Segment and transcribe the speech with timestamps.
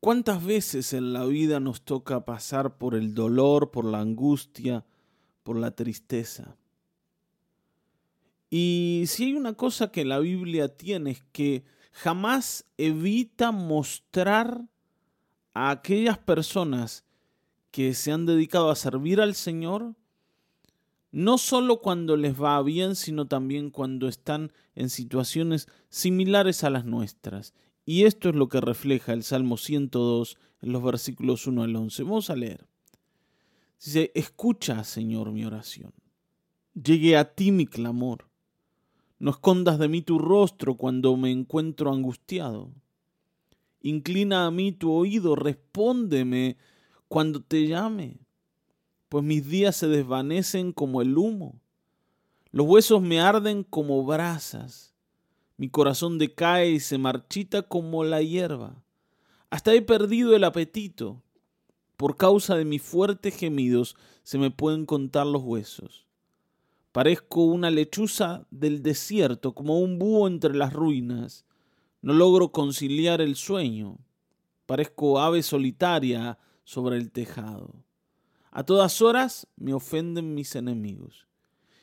[0.00, 4.86] ¿Cuántas veces en la vida nos toca pasar por el dolor, por la angustia,
[5.42, 6.56] por la tristeza?
[8.48, 14.64] Y si hay una cosa que la Biblia tiene es que jamás evita mostrar
[15.52, 17.04] a aquellas personas
[17.70, 19.94] que se han dedicado a servir al Señor,
[21.12, 26.86] no solo cuando les va bien, sino también cuando están en situaciones similares a las
[26.86, 27.52] nuestras.
[27.90, 32.04] Y esto es lo que refleja el Salmo 102 en los versículos 1 al 11.
[32.04, 32.64] Vamos a leer.
[33.84, 35.92] Dice, escucha, Señor, mi oración.
[36.72, 38.28] Llegue a ti mi clamor.
[39.18, 42.70] No escondas de mí tu rostro cuando me encuentro angustiado.
[43.82, 46.58] Inclina a mí tu oído, respóndeme
[47.08, 48.20] cuando te llame,
[49.08, 51.60] pues mis días se desvanecen como el humo.
[52.52, 54.94] Los huesos me arden como brasas.
[55.60, 58.82] Mi corazón decae y se marchita como la hierba.
[59.50, 61.22] Hasta he perdido el apetito.
[61.98, 66.06] Por causa de mis fuertes gemidos se me pueden contar los huesos.
[66.92, 71.44] Parezco una lechuza del desierto, como un búho entre las ruinas.
[72.00, 73.98] No logro conciliar el sueño.
[74.64, 77.84] Parezco ave solitaria sobre el tejado.
[78.50, 81.26] A todas horas me ofenden mis enemigos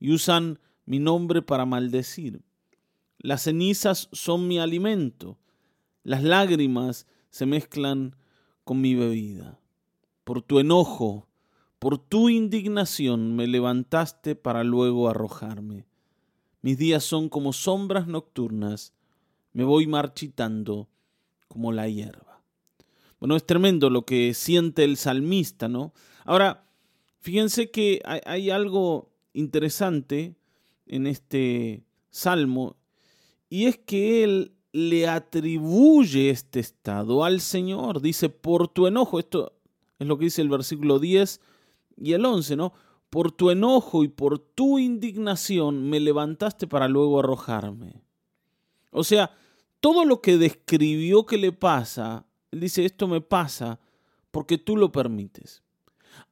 [0.00, 2.42] y usan mi nombre para maldecir.
[3.20, 5.38] Las cenizas son mi alimento,
[6.02, 8.16] las lágrimas se mezclan
[8.64, 9.60] con mi bebida.
[10.24, 11.30] Por tu enojo
[11.80, 15.86] por tu indignación me levantaste para luego arrojarme.
[16.60, 18.92] Mis días son como sombras nocturnas,
[19.54, 20.90] me voy marchitando
[21.48, 22.42] como la hierba.
[23.18, 25.94] Bueno, es tremendo lo que siente el salmista, ¿no?
[26.26, 26.66] Ahora,
[27.20, 30.36] fíjense que hay, algo interesante
[30.86, 32.76] en este salmo,
[33.50, 38.00] y es que él le atribuye este estado al Señor.
[38.00, 39.52] Dice, por tu enojo, esto
[39.98, 41.40] es lo que dice el versículo 10
[41.96, 42.72] y el 11, ¿no?
[43.10, 48.04] Por tu enojo y por tu indignación me levantaste para luego arrojarme.
[48.92, 49.36] O sea,
[49.80, 53.80] todo lo que describió que le pasa, él dice, esto me pasa
[54.30, 55.64] porque tú lo permites.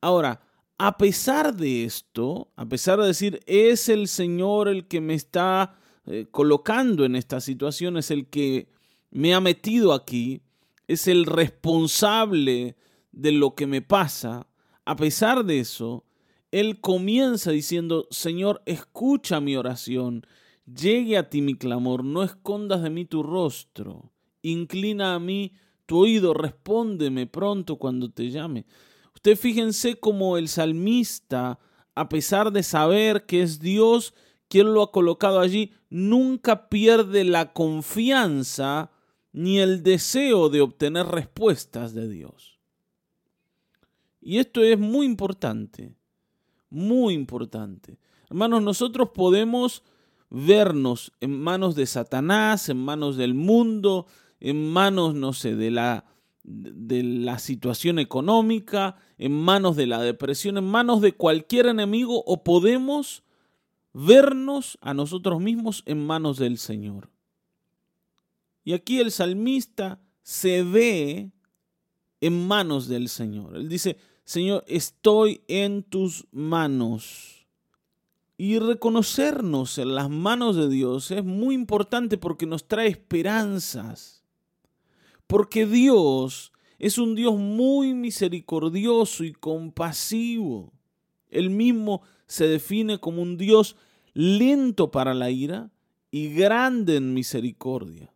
[0.00, 0.40] Ahora,
[0.78, 5.74] a pesar de esto, a pesar de decir, es el Señor el que me está
[6.10, 8.68] eh, colocando en esta situación, es el que
[9.10, 10.40] me ha metido aquí,
[10.86, 12.76] es el responsable
[13.12, 14.46] de lo que me pasa,
[14.86, 16.06] a pesar de eso,
[16.50, 20.26] él comienza diciendo, Señor, escucha mi oración,
[20.64, 25.52] llegue a ti mi clamor, no escondas de mí tu rostro, inclina a mí
[25.84, 28.64] tu oído, respóndeme pronto cuando te llame.
[29.14, 31.58] Usted fíjense cómo el salmista,
[31.94, 34.14] a pesar de saber que es Dios
[34.48, 38.90] quien lo ha colocado allí, nunca pierde la confianza
[39.32, 42.58] ni el deseo de obtener respuestas de Dios.
[44.20, 45.94] Y esto es muy importante,
[46.70, 47.98] muy importante.
[48.28, 49.82] Hermanos, nosotros podemos
[50.30, 54.06] vernos en manos de Satanás, en manos del mundo,
[54.40, 56.04] en manos, no sé, de la,
[56.44, 62.44] de la situación económica, en manos de la depresión, en manos de cualquier enemigo, o
[62.44, 63.22] podemos
[63.98, 67.10] vernos a nosotros mismos en manos del Señor.
[68.62, 71.32] Y aquí el salmista se ve
[72.20, 73.56] en manos del Señor.
[73.56, 77.46] Él dice, Señor, estoy en tus manos.
[78.36, 84.22] Y reconocernos en las manos de Dios es muy importante porque nos trae esperanzas.
[85.26, 90.72] Porque Dios es un Dios muy misericordioso y compasivo.
[91.30, 93.76] Él mismo se define como un Dios
[94.18, 95.70] lento para la ira
[96.10, 98.12] y grande en misericordia.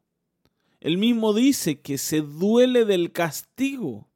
[0.81, 4.09] Él mismo dice que se duele del castigo.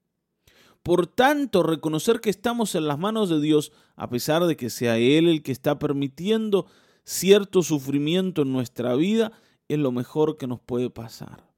[0.83, 4.99] Por tanto, reconocer que estamos en las manos de Dios, a pesar de que sea
[4.99, 6.67] Él el que está permitiendo
[7.05, 9.31] cierto sufrimiento en nuestra vida,
[9.69, 11.49] es lo mejor que nos puede pasar.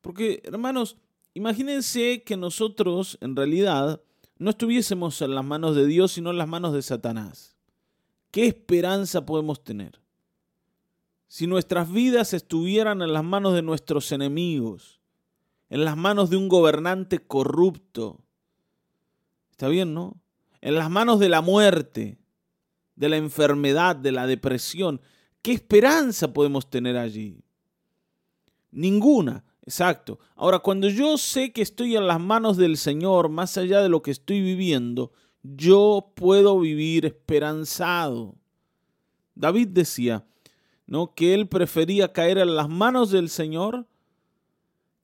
[0.00, 0.96] Porque, hermanos,
[1.34, 4.00] imagínense que nosotros, en realidad,
[4.38, 7.57] no estuviésemos en las manos de Dios, sino en las manos de Satanás.
[8.30, 10.00] ¿Qué esperanza podemos tener?
[11.28, 14.98] si nuestras vidas estuvieran en las manos de nuestros enemigos,
[15.68, 18.24] en las manos de un gobernante corrupto,
[19.50, 20.16] está bien, ¿no?
[20.62, 22.18] En las manos de la muerte,
[22.96, 25.02] de la enfermedad, de la depresión,
[25.42, 27.44] ¿qué esperanza podemos tener allí?
[28.70, 30.18] Ninguna, exacto.
[30.34, 34.00] Ahora, cuando yo sé que estoy en las manos del Señor, más allá de lo
[34.02, 35.12] que estoy viviendo,
[35.42, 38.36] yo puedo vivir esperanzado.
[39.34, 40.26] David decía,
[40.86, 41.14] ¿no?
[41.14, 43.86] que él prefería caer en las manos del Señor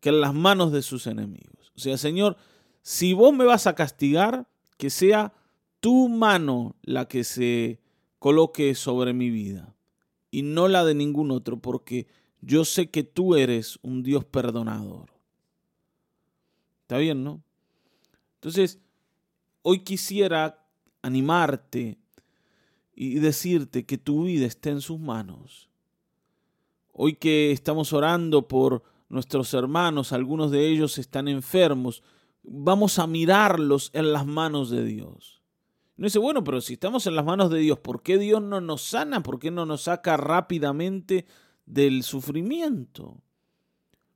[0.00, 1.72] que en las manos de sus enemigos.
[1.76, 2.36] O sea, Señor,
[2.82, 4.46] si vos me vas a castigar,
[4.76, 5.32] que sea
[5.80, 7.80] tu mano la que se
[8.18, 9.74] coloque sobre mi vida
[10.30, 12.06] y no la de ningún otro, porque
[12.40, 15.10] yo sé que tú eres un Dios perdonador.
[16.82, 17.42] ¿Está bien, no?
[18.34, 18.78] Entonces,
[19.66, 20.62] hoy quisiera
[21.00, 21.98] animarte
[22.94, 25.70] y decirte que tu vida esté en sus manos.
[26.92, 32.02] Hoy que estamos orando por nuestros hermanos, algunos de ellos están enfermos,
[32.42, 35.42] vamos a mirarlos en las manos de Dios.
[35.96, 38.60] No dice, bueno, pero si estamos en las manos de Dios, ¿por qué Dios no
[38.60, 39.22] nos sana?
[39.22, 41.24] ¿Por qué no nos saca rápidamente
[41.64, 43.16] del sufrimiento?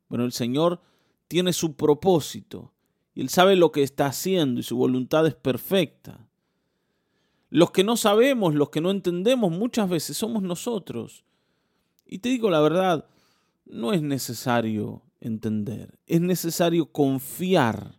[0.09, 0.83] Bueno, el Señor
[1.27, 2.75] tiene su propósito
[3.19, 6.29] Él sabe lo que está haciendo y su voluntad es perfecta.
[7.51, 11.25] Los que no sabemos, los que no entendemos, muchas veces somos nosotros.
[12.07, 13.07] Y te digo la verdad,
[13.67, 17.99] no es necesario entender, es necesario confiar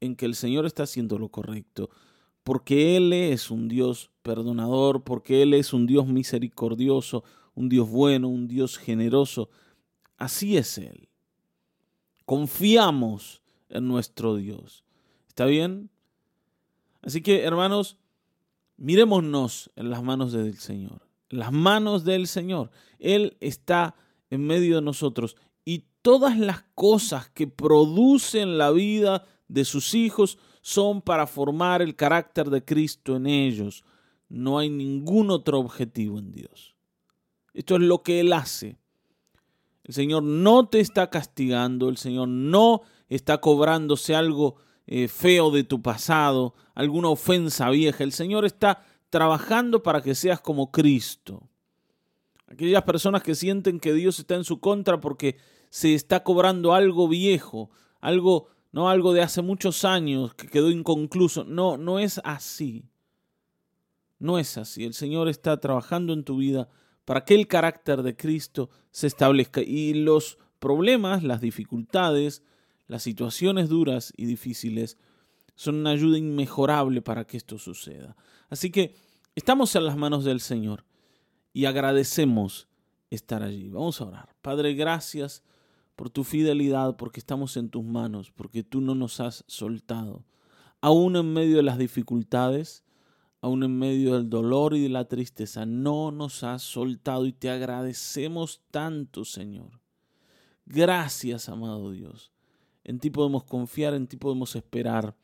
[0.00, 1.90] en que el Señor está haciendo lo correcto,
[2.44, 7.24] porque Él es un Dios perdonador, porque Él es un Dios misericordioso,
[7.56, 9.50] un Dios bueno, un Dios generoso.
[10.16, 11.08] Así es Él.
[12.24, 14.84] Confiamos en nuestro Dios.
[15.28, 15.90] ¿Está bien?
[17.02, 17.98] Así que, hermanos,
[18.78, 22.70] Mirémonos en las manos del Señor, en las manos del Señor.
[22.98, 23.94] Él está
[24.28, 30.38] en medio de nosotros y todas las cosas que producen la vida de sus hijos
[30.60, 33.82] son para formar el carácter de Cristo en ellos.
[34.28, 36.74] No hay ningún otro objetivo en Dios.
[37.54, 38.76] Esto es lo que Él hace.
[39.84, 44.56] El Señor no te está castigando, el Señor no está cobrándose algo
[44.86, 48.04] eh, feo de tu pasado, alguna ofensa vieja.
[48.04, 51.48] El Señor está trabajando para que seas como Cristo.
[52.46, 55.36] Aquellas personas que sienten que Dios está en su contra porque
[55.70, 57.70] se está cobrando algo viejo,
[58.00, 61.44] algo no algo de hace muchos años que quedó inconcluso.
[61.44, 62.84] No, no es así.
[64.18, 64.84] No es así.
[64.84, 66.68] El Señor está trabajando en tu vida
[67.06, 72.42] para que el carácter de Cristo se establezca y los problemas, las dificultades,
[72.86, 74.98] las situaciones duras y difíciles
[75.54, 78.16] son una ayuda inmejorable para que esto suceda.
[78.48, 78.94] Así que
[79.34, 80.84] estamos en las manos del Señor
[81.52, 82.68] y agradecemos
[83.10, 83.70] estar allí.
[83.70, 84.36] Vamos a orar.
[84.42, 85.42] Padre, gracias
[85.96, 90.24] por tu fidelidad, porque estamos en tus manos, porque tú no nos has soltado.
[90.82, 92.84] Aún en medio de las dificultades,
[93.40, 97.48] aún en medio del dolor y de la tristeza, no nos has soltado y te
[97.48, 99.80] agradecemos tanto, Señor.
[100.66, 102.35] Gracias, amado Dios.
[102.86, 105.16] En ti podemos confiar, en ti podemos esperar.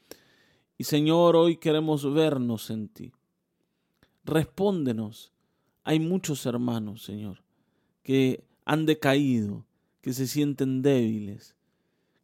[0.76, 3.12] Y Señor, hoy queremos vernos en ti.
[4.24, 5.32] Respóndenos.
[5.84, 7.44] Hay muchos hermanos, Señor,
[8.02, 9.64] que han decaído,
[10.00, 11.54] que se sienten débiles,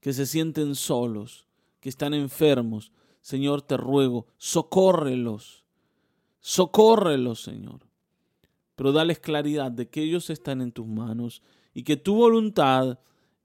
[0.01, 1.47] que se sienten solos,
[1.79, 2.91] que están enfermos.
[3.21, 5.65] Señor, te ruego, socórrelos,
[6.41, 7.87] socórrelos, Señor.
[8.75, 11.43] Pero dales claridad de que ellos están en tus manos
[11.75, 12.99] y que tu voluntad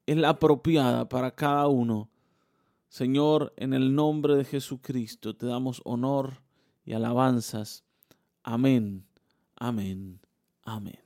[0.05, 2.09] es la apropiada para cada uno.
[2.89, 6.41] Señor, en el nombre de Jesucristo te damos honor
[6.85, 7.83] y alabanzas.
[8.43, 9.05] Amén,
[9.55, 10.19] amén,
[10.63, 11.02] amén.